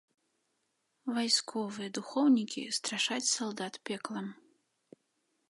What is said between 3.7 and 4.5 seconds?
пеклам.